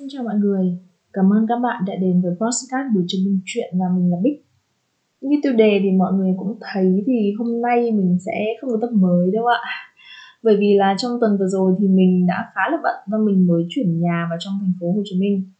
Xin 0.00 0.08
chào 0.12 0.24
mọi 0.24 0.34
người, 0.38 0.78
cảm 1.12 1.32
ơn 1.32 1.46
các 1.48 1.56
bạn 1.62 1.82
đã 1.86 1.94
đến 2.00 2.20
với 2.22 2.32
podcast 2.32 2.94
buổi 2.94 3.04
chứng 3.08 3.24
minh 3.24 3.40
chuyện 3.44 3.74
và 3.80 3.86
mình 3.96 4.10
là 4.10 4.16
Bích. 4.22 4.44
Như 5.20 5.36
tiêu 5.42 5.52
đề 5.52 5.80
thì 5.82 5.90
mọi 5.90 6.12
người 6.12 6.34
cũng 6.38 6.58
thấy 6.60 7.02
thì 7.06 7.32
hôm 7.38 7.62
nay 7.62 7.92
mình 7.92 8.18
sẽ 8.26 8.32
không 8.60 8.70
có 8.70 8.78
tập 8.80 8.90
mới 8.92 9.30
đâu 9.32 9.46
ạ. 9.46 9.60
Bởi 10.42 10.56
vì 10.60 10.74
là 10.78 10.94
trong 10.98 11.20
tuần 11.20 11.36
vừa 11.38 11.46
rồi 11.46 11.74
thì 11.78 11.88
mình 11.88 12.26
đã 12.26 12.52
khá 12.54 12.60
là 12.70 12.78
bận 12.82 12.94
và 13.06 13.18
mình 13.18 13.46
mới 13.46 13.66
chuyển 13.68 14.00
nhà 14.00 14.26
vào 14.30 14.38
trong 14.40 14.52
thành 14.60 14.72
phố 14.80 14.92
Hồ 14.92 15.02
Chí 15.04 15.20
Minh. 15.20 15.50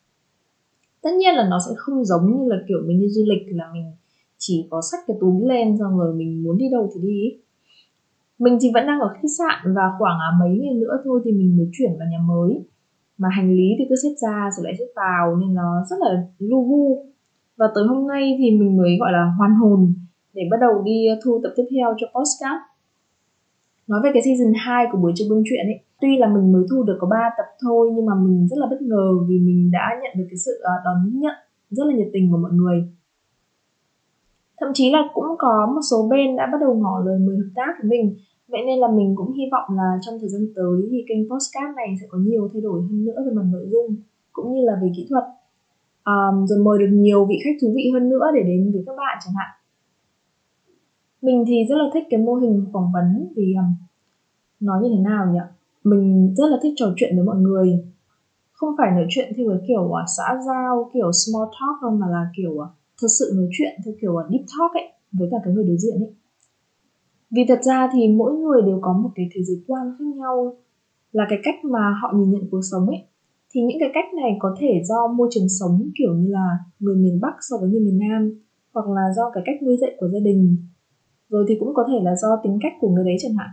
Tất 1.02 1.10
nhiên 1.18 1.34
là 1.34 1.48
nó 1.50 1.58
sẽ 1.68 1.74
không 1.76 2.04
giống 2.04 2.26
như 2.26 2.48
là 2.48 2.56
kiểu 2.68 2.78
mình 2.86 3.00
đi 3.00 3.08
du 3.08 3.24
lịch 3.28 3.56
là 3.56 3.64
mình 3.74 3.92
chỉ 4.38 4.66
có 4.70 4.80
sách 4.90 5.00
cái 5.06 5.16
túi 5.20 5.48
lên 5.48 5.78
xong 5.78 5.98
rồi 5.98 6.14
mình 6.14 6.42
muốn 6.42 6.58
đi 6.58 6.64
đâu 6.72 6.90
thì 6.94 7.00
đi. 7.08 7.40
Mình 8.38 8.58
thì 8.60 8.68
vẫn 8.74 8.86
đang 8.86 9.00
ở 9.00 9.08
khách 9.14 9.32
sạn 9.38 9.74
và 9.74 9.82
khoảng 9.98 10.18
à, 10.18 10.30
mấy 10.40 10.58
ngày 10.58 10.74
nữa 10.74 11.00
thôi 11.04 11.20
thì 11.24 11.32
mình 11.32 11.56
mới 11.56 11.66
chuyển 11.72 11.90
vào 11.98 12.08
nhà 12.10 12.18
mới 12.28 12.69
mà 13.20 13.28
hành 13.36 13.50
lý 13.56 13.68
thì 13.78 13.84
cứ 13.88 13.94
xếp 14.02 14.14
ra 14.22 14.50
rồi 14.56 14.64
lại 14.64 14.74
xếp 14.78 14.90
vào 14.96 15.36
nên 15.36 15.54
nó 15.54 15.84
rất 15.90 15.96
là 16.00 16.10
lu 16.38 16.64
vu. 16.64 17.04
Và 17.56 17.66
tới 17.74 17.84
hôm 17.88 18.06
nay 18.06 18.36
thì 18.38 18.50
mình 18.50 18.76
mới, 18.76 18.96
gọi 19.00 19.12
là, 19.12 19.32
hoàn 19.38 19.54
hồn 19.54 19.94
để 20.34 20.42
bắt 20.50 20.56
đầu 20.60 20.82
đi 20.84 21.06
ờ, 21.06 21.16
thu 21.24 21.40
tập 21.42 21.52
tiếp 21.56 21.66
theo 21.70 21.94
cho 21.98 22.06
podcast. 22.06 22.62
Nói 23.86 24.00
về 24.04 24.10
cái 24.14 24.22
season 24.22 24.52
2 24.56 24.86
của 24.92 24.98
buổi 24.98 25.12
trưa 25.14 25.24
buôn 25.30 25.42
chuyện 25.46 25.66
ấy, 25.66 25.80
tuy 26.00 26.18
là 26.18 26.26
mình 26.34 26.52
mới 26.52 26.62
thu 26.70 26.82
được 26.82 26.96
có 27.00 27.06
3 27.06 27.16
tập 27.38 27.46
thôi 27.62 27.90
nhưng 27.94 28.06
mà 28.06 28.14
mình 28.14 28.48
rất 28.48 28.58
là 28.58 28.66
bất 28.70 28.82
ngờ 28.82 29.06
vì 29.28 29.38
mình 29.38 29.70
đã 29.70 30.00
nhận 30.02 30.12
được 30.18 30.26
cái 30.30 30.38
sự 30.46 30.52
ờ, 30.62 30.72
đón 30.84 31.20
nhận 31.20 31.34
rất 31.70 31.84
là 31.86 31.94
nhiệt 31.94 32.08
tình 32.12 32.30
của 32.30 32.38
mọi 32.38 32.52
người. 32.52 32.78
Thậm 34.60 34.70
chí 34.74 34.90
là 34.90 35.02
cũng 35.14 35.24
có 35.38 35.72
một 35.74 35.80
số 35.90 36.08
bên 36.10 36.36
đã 36.36 36.46
bắt 36.52 36.58
đầu 36.60 36.74
ngỏ 36.74 37.02
lời 37.06 37.18
mời 37.18 37.36
hợp 37.36 37.50
tác 37.54 37.72
với 37.80 37.90
mình. 37.90 38.16
Vậy 38.50 38.60
nên 38.66 38.78
là 38.78 38.88
mình 38.88 39.14
cũng 39.16 39.32
hy 39.32 39.44
vọng 39.52 39.76
là 39.76 39.98
trong 40.00 40.18
thời 40.20 40.28
gian 40.28 40.46
tới 40.56 40.88
thì 40.90 41.04
kênh 41.08 41.30
postcard 41.30 41.76
này 41.76 41.94
sẽ 42.00 42.06
có 42.10 42.18
nhiều 42.18 42.50
thay 42.52 42.62
đổi 42.62 42.82
hơn 42.82 43.04
nữa 43.04 43.24
về 43.26 43.32
mặt 43.32 43.46
nội 43.52 43.66
dung 43.70 43.96
cũng 44.32 44.54
như 44.54 44.60
là 44.64 44.78
về 44.82 44.88
kỹ 44.96 45.06
thuật. 45.10 45.24
Um, 46.04 46.46
rồi 46.46 46.58
mời 46.58 46.78
được 46.78 46.90
nhiều 46.90 47.26
vị 47.26 47.38
khách 47.44 47.56
thú 47.62 47.72
vị 47.76 47.90
hơn 47.92 48.08
nữa 48.08 48.26
để 48.34 48.42
đến 48.42 48.72
với 48.72 48.82
các 48.86 48.96
bạn 48.96 49.18
chẳng 49.24 49.34
hạn. 49.38 49.48
Mình 51.22 51.44
thì 51.48 51.64
rất 51.68 51.76
là 51.76 51.84
thích 51.94 52.04
cái 52.10 52.20
mô 52.20 52.34
hình 52.34 52.66
phỏng 52.72 52.92
vấn 52.94 53.32
vì 53.36 53.54
um, 53.54 53.74
nói 54.60 54.82
như 54.82 54.88
thế 54.96 55.02
nào 55.02 55.32
nhỉ? 55.32 55.40
Mình 55.84 56.34
rất 56.36 56.48
là 56.50 56.58
thích 56.62 56.72
trò 56.76 56.86
chuyện 56.96 57.16
với 57.16 57.24
mọi 57.24 57.36
người. 57.36 57.84
Không 58.52 58.74
phải 58.78 58.90
nói 58.90 59.06
chuyện 59.08 59.32
theo 59.36 59.46
cái 59.48 59.58
kiểu 59.68 59.82
uh, 59.82 60.08
xã 60.16 60.38
giao 60.46 60.90
kiểu 60.94 61.12
small 61.12 61.44
talk 61.44 61.82
đâu 61.82 61.90
mà 61.90 62.06
là 62.10 62.30
kiểu 62.36 62.50
uh, 62.50 62.68
thật 63.00 63.08
sự 63.18 63.32
nói 63.36 63.48
chuyện 63.52 63.72
theo 63.84 63.94
kiểu 64.00 64.12
uh, 64.12 64.30
deep 64.30 64.44
talk 64.58 64.72
ấy 64.72 64.92
với 65.12 65.28
cả 65.30 65.36
cái 65.44 65.54
người 65.54 65.64
đối 65.64 65.76
diện 65.76 65.94
ấy 65.94 66.14
vì 67.30 67.42
thật 67.48 67.58
ra 67.62 67.88
thì 67.92 68.08
mỗi 68.08 68.32
người 68.32 68.62
đều 68.62 68.78
có 68.82 68.92
một 68.92 69.10
cái 69.14 69.28
thế 69.34 69.42
giới 69.42 69.56
quan 69.66 69.94
khác 69.98 70.04
nhau, 70.16 70.56
là 71.12 71.26
cái 71.28 71.38
cách 71.42 71.64
mà 71.64 71.94
họ 72.02 72.12
nhìn 72.16 72.30
nhận 72.30 72.42
cuộc 72.50 72.60
sống 72.70 72.86
ấy. 72.86 72.98
Thì 73.50 73.60
những 73.60 73.76
cái 73.80 73.90
cách 73.94 74.14
này 74.14 74.36
có 74.38 74.56
thể 74.60 74.82
do 74.84 75.06
môi 75.06 75.28
trường 75.30 75.48
sống 75.60 75.90
kiểu 75.98 76.14
như 76.14 76.28
là 76.30 76.58
người 76.78 76.96
miền 76.96 77.20
Bắc 77.20 77.34
so 77.50 77.56
với 77.60 77.70
người 77.70 77.80
miền 77.80 77.98
Nam, 77.98 78.30
hoặc 78.74 78.88
là 78.88 79.02
do 79.16 79.30
cái 79.34 79.42
cách 79.46 79.62
nuôi 79.62 79.76
dạy 79.80 79.90
của 80.00 80.08
gia 80.08 80.18
đình. 80.24 80.56
Rồi 81.28 81.44
thì 81.48 81.54
cũng 81.60 81.74
có 81.74 81.84
thể 81.88 81.98
là 82.02 82.16
do 82.16 82.28
tính 82.42 82.58
cách 82.62 82.72
của 82.80 82.88
người 82.88 83.04
đấy 83.04 83.16
chẳng 83.20 83.34
hạn. 83.34 83.48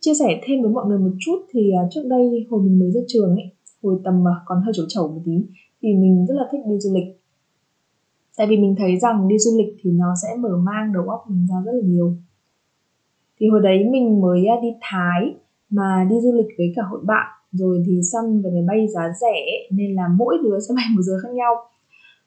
Chia 0.00 0.14
sẻ 0.14 0.40
thêm 0.44 0.62
với 0.62 0.70
mọi 0.70 0.86
người 0.86 0.98
một 0.98 1.12
chút 1.20 1.38
thì 1.50 1.70
à, 1.72 1.82
trước 1.90 2.02
đây 2.08 2.46
hồi 2.50 2.62
mình 2.62 2.78
mới 2.78 2.90
ra 2.90 3.00
trường 3.08 3.30
ấy, 3.30 3.44
hồi 3.82 4.00
tầm 4.04 4.24
mà 4.24 4.30
còn 4.46 4.62
hơi 4.64 4.72
chẩu 4.76 4.86
chẩu 4.88 5.08
một 5.08 5.20
tí, 5.24 5.46
thì 5.82 5.88
mình 5.94 6.26
rất 6.28 6.34
là 6.34 6.48
thích 6.52 6.60
đi 6.66 6.78
du 6.78 6.94
lịch. 6.94 7.18
Tại 8.36 8.46
vì 8.50 8.56
mình 8.56 8.74
thấy 8.78 8.98
rằng 8.98 9.28
đi 9.28 9.38
du 9.38 9.58
lịch 9.58 9.76
thì 9.82 9.90
nó 9.90 10.06
sẽ 10.22 10.28
mở 10.40 10.56
mang 10.56 10.92
đầu 10.92 11.08
óc 11.08 11.24
mình 11.28 11.46
ra 11.46 11.56
rất 11.64 11.72
là 11.72 11.82
nhiều 11.84 12.16
thì 13.38 13.48
hồi 13.48 13.60
đấy 13.62 13.84
mình 13.90 14.20
mới 14.20 14.46
à, 14.46 14.56
đi 14.62 14.68
Thái 14.80 15.34
mà 15.70 16.06
đi 16.10 16.16
du 16.22 16.32
lịch 16.32 16.46
với 16.58 16.72
cả 16.76 16.82
hội 16.90 17.00
bạn. 17.04 17.26
Rồi 17.52 17.82
thì 17.86 18.00
săn 18.12 18.42
về 18.42 18.50
máy 18.50 18.64
bay 18.68 18.86
giá 18.94 19.02
rẻ, 19.20 19.40
nên 19.70 19.94
là 19.94 20.02
mỗi 20.16 20.36
đứa 20.44 20.58
sẽ 20.68 20.74
bay 20.76 20.84
một 20.96 21.02
giờ 21.02 21.12
khác 21.22 21.32
nhau. 21.32 21.54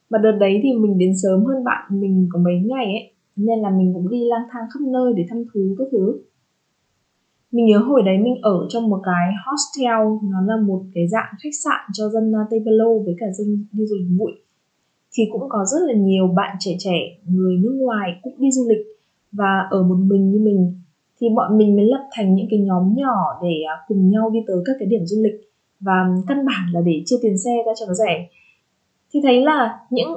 Mà 0.09 0.17
đợt 0.17 0.37
đấy 0.39 0.59
thì 0.63 0.69
mình 0.73 0.97
đến 0.97 1.13
sớm 1.23 1.45
hơn 1.45 1.63
bạn 1.63 2.01
mình 2.01 2.27
có 2.31 2.39
mấy 2.39 2.53
ngày 2.65 2.85
ấy, 2.85 3.13
nên 3.35 3.59
là 3.59 3.69
mình 3.69 3.93
cũng 3.93 4.09
đi 4.09 4.25
lang 4.29 4.47
thang 4.51 4.63
khắp 4.73 4.79
nơi 4.81 5.13
để 5.17 5.25
thăm 5.29 5.43
thú 5.53 5.75
các 5.77 5.87
thứ. 5.91 6.21
Mình 7.51 7.65
nhớ 7.65 7.77
hồi 7.77 8.01
đấy 8.05 8.17
mình 8.17 8.35
ở 8.41 8.65
trong 8.69 8.89
một 8.89 8.99
cái 9.03 9.31
hostel, 9.45 10.29
nó 10.31 10.41
là 10.45 10.61
một 10.67 10.83
cái 10.93 11.07
dạng 11.07 11.33
khách 11.43 11.55
sạn 11.63 11.79
cho 11.93 12.09
dân 12.09 12.35
à, 12.35 12.43
Tây 12.49 12.59
Ba 12.59 12.71
Lô 12.71 12.99
với 12.99 13.15
cả 13.19 13.25
dân 13.37 13.65
đi 13.71 13.85
du 13.85 13.95
lịch 13.95 14.17
bụi. 14.19 14.31
Thì 15.13 15.23
cũng 15.31 15.49
có 15.49 15.65
rất 15.65 15.79
là 15.87 15.93
nhiều 15.93 16.27
bạn 16.27 16.55
trẻ 16.59 16.71
trẻ, 16.79 16.99
người 17.25 17.57
nước 17.57 17.75
ngoài 17.79 18.19
cũng 18.23 18.33
đi 18.37 18.51
du 18.51 18.69
lịch. 18.69 18.85
Và 19.31 19.67
ở 19.69 19.83
một 19.83 19.95
mình 19.95 20.31
như 20.31 20.39
mình 20.39 20.81
thì 21.21 21.27
bọn 21.35 21.57
mình 21.57 21.75
mới 21.75 21.85
lập 21.85 22.07
thành 22.11 22.35
những 22.35 22.47
cái 22.49 22.59
nhóm 22.59 22.93
nhỏ 22.95 23.39
để 23.43 23.61
à, 23.67 23.75
cùng 23.87 24.09
nhau 24.09 24.29
đi 24.29 24.39
tới 24.47 24.57
các 24.65 24.75
cái 24.79 24.87
điểm 24.87 25.05
du 25.05 25.23
lịch. 25.23 25.41
Và 25.79 25.93
căn 26.27 26.45
bản 26.45 26.71
là 26.71 26.81
để 26.81 27.03
chia 27.05 27.15
tiền 27.21 27.37
xe 27.37 27.51
ra 27.65 27.71
cho 27.79 27.85
nó 27.87 27.93
rẻ. 27.93 28.29
Thì 29.13 29.19
thấy 29.23 29.41
là 29.41 29.79
những 29.89 30.09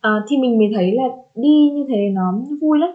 à, 0.00 0.10
thì 0.28 0.36
mình 0.36 0.58
mới 0.58 0.66
thấy 0.74 0.92
là 0.92 1.04
đi 1.34 1.70
như 1.74 1.84
thế 1.88 2.08
nó 2.12 2.40
vui 2.60 2.78
lắm. 2.78 2.90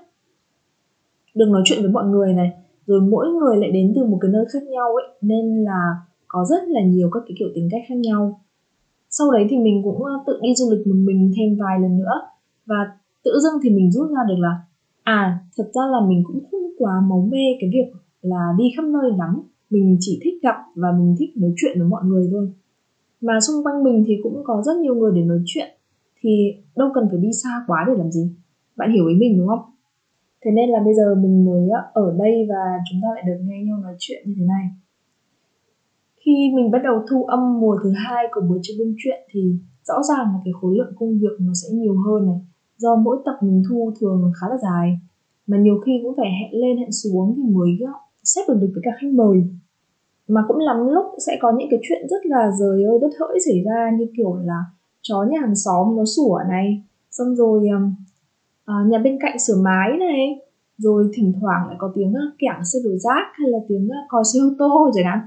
Được 1.36 1.50
nói 1.50 1.62
chuyện 1.66 1.82
với 1.82 1.92
mọi 1.92 2.06
người 2.06 2.34
này 2.34 2.52
rồi 2.88 3.02
mỗi 3.02 3.28
người 3.28 3.58
lại 3.58 3.72
đến 3.72 3.94
từ 3.96 4.06
một 4.06 4.18
cái 4.22 4.32
nơi 4.32 4.46
khác 4.54 4.64
nhau 4.64 4.88
ấy 4.88 5.18
nên 5.22 5.64
là 5.64 5.96
có 6.28 6.46
rất 6.50 6.64
là 6.68 6.82
nhiều 6.82 7.10
các 7.14 7.24
cái 7.28 7.36
kiểu 7.40 7.48
tính 7.56 7.70
cách 7.72 7.82
khác 7.88 7.96
nhau. 7.98 8.42
Sau 9.10 9.32
đấy 9.32 9.48
thì 9.50 9.58
mình 9.58 9.82
cũng 9.84 10.06
à, 10.06 10.14
tự 10.28 10.40
đi 10.42 10.56
du 10.56 10.72
lịch 10.72 10.88
một 10.88 10.96
mình 10.96 11.32
thêm 11.38 11.58
vài 11.60 11.80
lần 11.80 11.98
nữa. 11.98 12.22
Và 12.66 12.76
tự 13.24 13.32
dưng 13.44 13.54
thì 13.64 13.70
mình 13.70 13.92
rút 13.92 14.10
ra 14.10 14.22
được 14.28 14.38
là 14.38 14.60
à 15.04 15.40
thật 15.58 15.72
ra 15.74 15.82
là 15.92 16.08
mình 16.08 16.24
cũng 16.26 16.44
không 16.52 16.62
quá 16.78 16.92
máu 17.10 17.28
mê 17.32 17.44
cái 17.60 17.70
việc 17.74 17.92
là 18.22 18.54
đi 18.58 18.64
khắp 18.78 18.84
nơi 18.86 19.12
lắm. 19.18 19.42
Mình 19.70 19.98
chỉ 20.00 20.20
thích 20.24 20.34
gặp 20.44 20.56
và 20.76 20.92
mình 21.00 21.16
thích 21.20 21.30
nói 21.38 21.54
chuyện 21.56 21.80
với 21.80 21.88
mọi 21.88 22.04
người 22.06 22.30
thôi. 22.32 22.52
Mà 23.22 23.40
xung 23.40 23.66
quanh 23.66 23.84
mình 23.84 24.04
thì 24.08 24.14
cũng 24.24 24.42
có 24.44 24.62
rất 24.66 24.78
nhiều 24.78 24.96
người 24.96 25.12
để 25.16 25.22
nói 25.22 25.40
chuyện. 25.46 25.70
Thì 26.22 26.54
đâu 26.76 26.90
cần 26.94 27.08
phải 27.12 27.20
đi 27.20 27.30
xa 27.44 27.64
quá 27.68 27.86
để 27.88 27.94
làm 27.98 28.12
gì? 28.12 28.36
Bạn 28.76 28.92
hiểu 28.92 29.08
ý 29.08 29.16
mình, 29.16 29.38
đúng 29.38 29.48
không? 29.48 29.72
Thế 30.46 30.52
nên 30.52 30.70
là 30.70 30.80
bây 30.86 30.94
giờ 30.94 31.16
mình 31.16 31.46
mới 31.46 31.70
ờ, 31.70 32.02
ở 32.04 32.16
đây 32.18 32.46
và 32.50 32.80
chúng 32.92 33.02
ta 33.02 33.08
lại 33.16 33.24
được 33.28 33.40
nghe 33.42 33.64
nhau 33.64 33.78
nói 33.78 33.96
chuyện 34.00 34.24
như 34.26 34.34
thế 34.38 34.46
này. 34.46 34.66
Khi 36.26 36.52
mình 36.56 36.72
bắt 36.72 36.80
đầu 36.84 37.04
thu 37.10 37.24
âm 37.24 37.60
mùa 37.60 37.78
thứ 37.84 37.92
hai 37.92 38.26
của 38.32 38.42
buổi 38.42 38.60
trưa 38.62 38.74
bưng 38.80 38.94
chuyện 38.98 39.20
thì 39.32 39.56
rõ 39.84 39.96
ràng 40.10 40.26
là 40.34 40.40
cái 40.46 40.54
khối 40.62 40.78
lượng 40.78 40.94
công 41.00 41.20
việc 41.20 41.36
nó 41.40 41.54
sẽ 41.54 41.68
nhiều 41.74 41.96
hơn 42.06 42.26
này 42.26 42.40
do 42.82 42.96
mỗi 42.96 43.18
tập 43.26 43.36
mình 43.42 43.64
thu 43.70 43.94
thường 44.00 44.32
khá 44.42 44.48
là 44.50 44.58
dài. 44.58 45.00
Mà 45.48 45.58
nhiều 45.58 45.80
khi 45.86 45.92
cũng 46.04 46.14
phải 46.18 46.30
hẹn 46.40 46.62
lên 46.62 46.78
hẹn 46.78 46.92
xuống 46.92 47.34
thì 47.38 47.44
mới 47.56 47.70
ờ, 47.86 47.94
xếp 48.24 48.42
được 48.48 48.58
được 48.62 48.72
với 48.74 48.82
cả 48.86 48.92
khách 49.02 49.14
mời. 49.14 49.44
Mà 50.28 50.42
cũng 50.48 50.58
lắm 50.58 50.88
lúc 50.88 51.06
sẽ 51.28 51.38
có 51.42 51.52
những 51.58 51.68
cái 51.72 51.80
chuyện 51.84 52.08
rất 52.10 52.26
là 52.26 52.52
rời 52.60 52.84
ơi 52.84 53.00
đất 53.02 53.12
hỡi 53.20 53.40
xảy 53.46 53.64
ra 53.66 53.92
như 53.98 54.06
kiểu 54.18 54.36
là 54.36 54.60
chó 55.02 55.24
nhà 55.24 55.40
hàng 55.42 55.56
xóm 55.56 55.96
nó 55.98 56.06
sủa 56.06 56.40
này 56.50 56.84
xong 57.12 57.36
rồi 57.36 57.68
à, 58.66 58.76
nhà 58.88 58.98
bên 58.98 59.18
cạnh 59.22 59.40
sửa 59.40 59.62
mái 59.62 59.90
này 60.00 60.40
rồi 60.78 61.10
thỉnh 61.14 61.34
thoảng 61.42 61.68
lại 61.68 61.76
có 61.80 61.92
tiếng 61.96 62.14
kẻng 62.40 62.66
xe 62.74 62.80
đổ 62.84 62.98
rác 62.98 63.26
hay 63.34 63.50
là 63.50 63.58
tiếng 63.68 63.90
còi 64.10 64.24
xe 64.34 64.40
ô 64.40 64.50
tô 64.60 64.92
chẳng 64.96 65.06
hạn. 65.06 65.20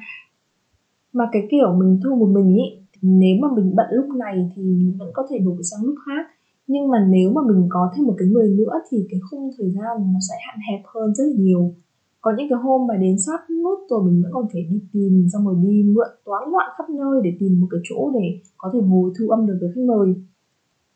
Mà 1.12 1.24
cái 1.32 1.42
kiểu 1.50 1.74
mình 1.74 2.00
thu 2.04 2.16
một 2.16 2.28
mình 2.32 2.56
ý 2.56 2.62
nếu 3.02 3.36
mà 3.42 3.48
mình 3.56 3.74
bận 3.76 3.86
lúc 3.90 4.06
này 4.16 4.50
thì 4.56 4.62
mình 4.62 4.96
vẫn 4.98 5.10
có 5.14 5.26
thể 5.30 5.38
đổi 5.38 5.62
sang 5.62 5.84
lúc 5.84 5.94
khác 6.06 6.26
nhưng 6.66 6.88
mà 6.88 6.98
nếu 7.10 7.32
mà 7.32 7.40
mình 7.48 7.66
có 7.68 7.92
thêm 7.96 8.06
một 8.06 8.14
cái 8.18 8.28
người 8.28 8.48
nữa 8.48 8.72
thì 8.90 9.06
cái 9.10 9.20
khung 9.30 9.50
thời 9.58 9.70
gian 9.70 10.12
nó 10.12 10.18
sẽ 10.28 10.34
hạn 10.46 10.58
hẹp 10.70 10.80
hơn 10.94 11.14
rất 11.14 11.24
là 11.24 11.36
nhiều. 11.38 11.74
Có 12.20 12.32
những 12.38 12.46
cái 12.50 12.58
hôm 12.62 12.86
mà 12.86 12.96
đến 12.96 13.16
sát 13.26 13.40
nút 13.50 13.78
rồi 13.90 14.02
mình 14.02 14.22
vẫn 14.22 14.32
còn 14.32 14.46
phải 14.52 14.62
đi 14.70 14.80
tìm 14.92 15.26
xong 15.32 15.46
rồi 15.46 15.56
đi 15.62 15.82
mượn 15.82 16.08
toán 16.24 16.42
loạn 16.52 16.70
khắp 16.78 16.90
nơi 16.90 17.20
để 17.24 17.36
tìm 17.40 17.60
một 17.60 17.66
cái 17.70 17.80
chỗ 17.84 18.10
để 18.14 18.40
có 18.56 18.70
thể 18.72 18.78
ngồi 18.84 19.10
thu 19.18 19.28
âm 19.28 19.46
được 19.46 19.58
với 19.60 19.70
khách 19.74 19.84
mời. 19.84 20.14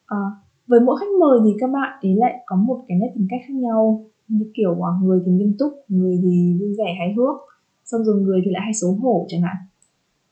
À, 0.06 0.22
với 0.66 0.80
mỗi 0.80 0.96
khách 1.00 1.12
mời 1.20 1.38
thì 1.44 1.50
các 1.60 1.70
bạn 1.72 1.98
ấy 2.02 2.16
lại 2.16 2.34
có 2.46 2.56
một 2.56 2.84
cái 2.88 2.98
nét 3.00 3.12
tính 3.14 3.26
cách 3.30 3.40
khác 3.48 3.54
nhau. 3.54 4.04
Như 4.28 4.46
kiểu 4.54 4.86
à, 4.86 4.90
người 5.02 5.20
thì 5.26 5.32
nghiêm 5.32 5.54
túc 5.58 5.72
người 5.88 6.18
thì 6.22 6.56
vui 6.60 6.74
vẻ 6.78 6.94
hài 6.98 7.14
hước 7.16 7.36
xong 7.84 8.04
rồi 8.04 8.20
người 8.20 8.40
thì 8.44 8.50
lại 8.50 8.62
hay 8.64 8.74
xấu 8.74 8.92
hổ 8.92 9.26
chẳng 9.28 9.42
hạn. 9.42 9.56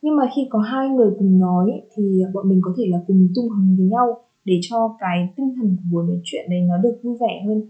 Nhưng 0.02 0.16
mà 0.16 0.28
khi 0.36 0.42
có 0.50 0.58
hai 0.58 0.88
người 0.88 1.10
cùng 1.18 1.38
nói 1.38 1.70
thì 1.94 2.22
bọn 2.34 2.48
mình 2.48 2.60
có 2.62 2.74
thể 2.78 2.84
là 2.88 2.98
cùng 3.06 3.28
tung 3.34 3.48
hứng 3.48 3.76
với 3.78 3.86
nhau 3.86 4.25
để 4.46 4.58
cho 4.62 4.96
cái 5.00 5.28
tinh 5.36 5.54
thần 5.56 5.76
của 5.76 5.82
buổi 5.92 6.04
nói 6.06 6.20
chuyện 6.24 6.50
này 6.50 6.60
nó 6.60 6.78
được 6.82 6.98
vui 7.02 7.16
vẻ 7.20 7.42
hơn. 7.46 7.62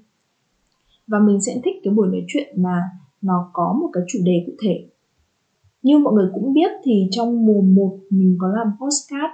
Và 1.07 1.19
mình 1.19 1.41
sẽ 1.41 1.61
thích 1.65 1.75
cái 1.85 1.95
buổi 1.95 2.09
nói 2.09 2.25
chuyện 2.29 2.63
mà 2.63 2.83
nó 3.23 3.51
có 3.53 3.77
một 3.81 3.89
cái 3.93 4.03
chủ 4.09 4.19
đề 4.25 4.45
cụ 4.47 4.53
thể. 4.63 4.87
Như 5.83 5.99
mọi 5.99 6.15
người 6.15 6.29
cũng 6.35 6.53
biết 6.53 6.71
thì 6.85 7.09
trong 7.11 7.47
mùa 7.47 7.61
1 7.61 7.99
mình 8.11 8.37
có 8.41 8.49
làm 8.49 8.67
postcard 8.81 9.33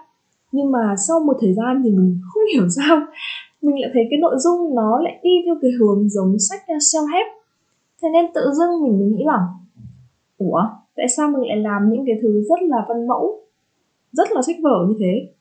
nhưng 0.52 0.70
mà 0.70 0.94
sau 1.08 1.20
một 1.20 1.36
thời 1.40 1.54
gian 1.54 1.82
thì 1.84 1.90
mình 1.90 2.20
không 2.32 2.42
hiểu 2.54 2.68
sao, 2.68 3.00
mình 3.62 3.80
lại 3.80 3.90
thấy 3.94 4.02
cái 4.10 4.18
nội 4.18 4.34
dung 4.38 4.74
nó 4.74 5.00
lại 5.00 5.20
đi 5.22 5.30
theo 5.46 5.54
cái 5.62 5.70
hướng 5.80 6.08
giống 6.08 6.36
sách 6.38 6.60
self-help. 6.68 7.28
Thế 8.02 8.08
nên 8.12 8.26
tự 8.34 8.40
dưng 8.58 8.82
mình 8.82 8.98
mới 8.98 9.08
nghĩ 9.08 9.24
là, 9.24 9.38
ủa, 10.38 10.62
tại 10.96 11.06
sao 11.16 11.30
mình 11.30 11.48
lại 11.48 11.56
làm 11.56 11.92
những 11.92 12.04
cái 12.06 12.16
thứ 12.22 12.42
rất 12.48 12.62
là 12.62 12.84
văn 12.88 13.06
mẫu, 13.06 13.40
rất 14.12 14.32
là 14.32 14.42
sách 14.46 14.56
vở 14.62 14.86
như 14.88 14.94
thế? 15.00 15.32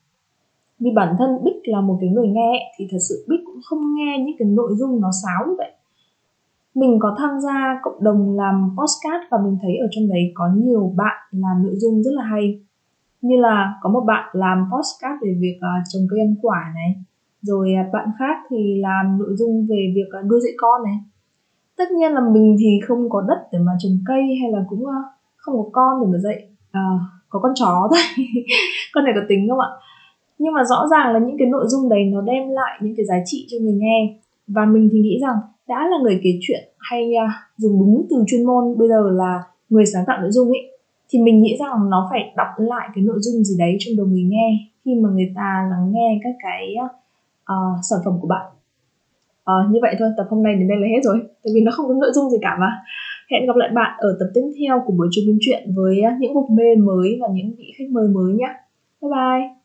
Vì 0.82 0.90
bản 0.94 1.14
thân 1.18 1.30
Bích 1.44 1.60
là 1.64 1.80
một 1.80 1.98
cái 2.00 2.10
người 2.10 2.28
nghe 2.28 2.72
thì 2.78 2.88
thật 2.90 2.98
sự 3.08 3.24
Bích 3.28 3.40
cũng 3.46 3.60
không 3.64 3.94
nghe 3.94 4.18
những 4.18 4.36
cái 4.38 4.48
nội 4.48 4.72
dung 4.74 5.00
nó 5.00 5.10
sáo 5.22 5.46
như 5.48 5.54
vậy. 5.58 5.72
Mình 6.74 6.98
có 7.00 7.16
tham 7.18 7.40
gia 7.40 7.80
cộng 7.82 8.04
đồng 8.04 8.36
làm 8.36 8.76
postcard 8.78 9.24
và 9.30 9.38
mình 9.44 9.58
thấy 9.62 9.76
ở 9.76 9.86
trong 9.90 10.08
đấy 10.08 10.32
có 10.34 10.44
nhiều 10.56 10.92
bạn 10.96 11.16
làm 11.30 11.62
nội 11.62 11.74
dung 11.76 12.02
rất 12.02 12.10
là 12.14 12.24
hay. 12.24 12.60
Như 13.20 13.36
là 13.40 13.74
có 13.82 13.90
một 13.90 14.04
bạn 14.06 14.28
làm 14.32 14.58
postcard 14.72 15.22
về 15.22 15.36
việc 15.40 15.56
uh, 15.58 15.84
trồng 15.88 16.02
cây 16.10 16.20
ăn 16.20 16.34
quả 16.42 16.72
này 16.74 16.94
rồi 17.42 17.74
uh, 17.86 17.92
bạn 17.92 18.08
khác 18.18 18.36
thì 18.50 18.80
làm 18.80 19.18
nội 19.18 19.30
dung 19.34 19.66
về 19.70 19.92
việc 19.94 20.18
uh, 20.18 20.30
nuôi 20.30 20.40
dạy 20.44 20.52
con 20.56 20.82
này. 20.84 20.94
Tất 21.76 21.90
nhiên 21.90 22.12
là 22.12 22.20
mình 22.20 22.56
thì 22.60 22.80
không 22.86 23.10
có 23.10 23.24
đất 23.28 23.48
để 23.52 23.58
mà 23.58 23.72
trồng 23.78 23.98
cây 24.06 24.22
hay 24.40 24.52
là 24.52 24.64
cũng 24.68 24.80
uh, 24.80 25.04
không 25.36 25.54
có 25.56 25.70
con 25.72 26.00
để 26.00 26.06
mà 26.12 26.18
dạy 26.18 26.48
uh, 26.70 27.00
có 27.28 27.38
con 27.38 27.52
chó 27.54 27.88
thôi. 27.90 28.00
Con 28.92 29.04
này 29.04 29.12
có 29.16 29.20
tính 29.28 29.48
không 29.48 29.60
ạ? 29.60 29.70
Nhưng 30.42 30.54
mà 30.54 30.64
rõ 30.64 30.88
ràng 30.90 31.12
là 31.12 31.18
những 31.18 31.38
cái 31.38 31.48
nội 31.48 31.64
dung 31.68 31.88
đấy 31.88 32.04
nó 32.04 32.20
đem 32.20 32.48
lại 32.48 32.78
những 32.82 32.94
cái 32.96 33.06
giá 33.06 33.16
trị 33.24 33.46
cho 33.50 33.56
người 33.60 33.74
nghe. 33.74 34.18
Và 34.46 34.64
mình 34.64 34.88
thì 34.92 34.98
nghĩ 35.00 35.18
rằng 35.22 35.36
đã 35.68 35.88
là 35.90 35.96
người 36.02 36.20
kể 36.22 36.30
chuyện 36.40 36.64
hay 36.78 37.12
uh, 37.24 37.30
dùng 37.56 37.78
đúng 37.80 38.06
từ 38.10 38.24
chuyên 38.26 38.46
môn 38.46 38.78
bây 38.78 38.88
giờ 38.88 39.10
là 39.10 39.42
người 39.68 39.86
sáng 39.86 40.04
tạo 40.06 40.20
nội 40.20 40.30
dung 40.30 40.48
ấy 40.48 40.62
thì 41.10 41.22
mình 41.22 41.42
nghĩ 41.42 41.56
rằng 41.60 41.90
nó 41.90 42.08
phải 42.10 42.32
đọc 42.36 42.48
lại 42.58 42.88
cái 42.94 43.04
nội 43.04 43.16
dung 43.20 43.44
gì 43.44 43.54
đấy 43.58 43.76
trong 43.78 43.96
đầu 43.96 44.06
người 44.06 44.22
nghe 44.22 44.48
khi 44.84 44.94
mà 44.94 45.08
người 45.10 45.32
ta 45.36 45.68
lắng 45.70 45.92
nghe 45.92 46.20
các 46.24 46.34
cái 46.42 46.74
uh, 47.52 47.78
sản 47.90 47.98
phẩm 48.04 48.14
của 48.20 48.28
bạn. 48.28 48.46
Uh, 49.50 49.70
như 49.70 49.78
vậy 49.82 49.94
thôi 49.98 50.08
tập 50.16 50.26
hôm 50.30 50.42
nay 50.42 50.54
đến 50.54 50.68
đây 50.68 50.78
là 50.80 50.86
hết 50.86 51.00
rồi 51.02 51.18
tại 51.44 51.50
vì 51.54 51.60
nó 51.60 51.72
không 51.74 51.88
có 51.88 51.94
nội 51.94 52.10
dung 52.14 52.30
gì 52.30 52.38
cả 52.42 52.56
mà. 52.60 52.70
Hẹn 53.30 53.46
gặp 53.46 53.56
lại 53.56 53.68
bạn 53.74 53.90
ở 53.98 54.16
tập 54.20 54.26
tiếp 54.34 54.40
theo 54.60 54.82
của 54.86 54.92
buổi 54.92 55.08
chuyên 55.10 55.26
biên 55.26 55.38
chuyện 55.40 55.62
với 55.76 56.00
à, 56.00 56.16
những 56.20 56.34
mục 56.34 56.50
mê 56.50 56.76
mới 56.76 57.18
và 57.20 57.28
những 57.32 57.54
vị 57.58 57.72
khách 57.78 57.90
mời 57.90 58.08
mới 58.08 58.32
nhé. 58.32 58.48
Bye 59.02 59.10
bye! 59.10 59.61